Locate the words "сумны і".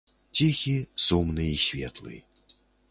1.05-1.61